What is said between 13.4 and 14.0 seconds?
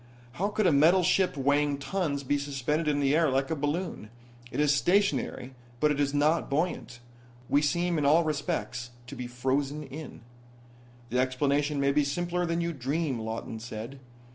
said.